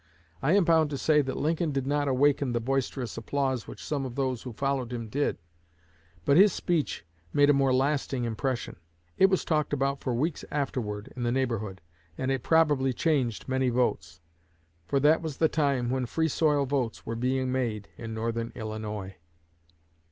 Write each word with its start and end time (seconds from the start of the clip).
I 0.41 0.53
am 0.53 0.65
bound 0.65 0.89
to 0.89 0.97
say 0.97 1.21
that 1.21 1.37
Lincoln 1.37 1.71
did 1.71 1.85
not 1.85 2.07
awaken 2.07 2.53
the 2.53 2.59
boisterous 2.59 3.17
applause 3.17 3.67
which 3.67 3.85
some 3.85 4.03
of 4.03 4.15
those 4.15 4.41
who 4.41 4.51
followed 4.51 4.91
him 4.91 5.09
did, 5.09 5.37
but 6.25 6.37
his 6.37 6.51
speech 6.51 7.05
made 7.31 7.51
a 7.51 7.53
more 7.53 7.71
lasting 7.71 8.23
impression. 8.23 8.77
It 9.19 9.27
was 9.27 9.45
talked 9.45 9.73
about 9.73 10.01
for 10.01 10.15
weeks 10.15 10.43
afterward 10.49 11.13
in 11.15 11.21
the 11.21 11.31
neighborhood, 11.31 11.81
and 12.17 12.31
it 12.31 12.41
probably 12.41 12.93
changed 12.93 13.47
many 13.47 13.69
votes; 13.69 14.21
for 14.87 14.99
that 14.99 15.21
was 15.21 15.37
the 15.37 15.47
time 15.47 15.91
when 15.91 16.07
Free 16.07 16.27
soil 16.27 16.65
votes 16.65 17.05
were 17.05 17.15
being 17.15 17.51
made 17.51 17.87
in 17.95 18.15
Northern 18.15 18.51
Illinois." 18.55 19.17